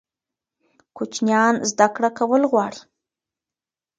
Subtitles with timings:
[0.97, 2.81] کوچنیان زده کړه کول غواړي.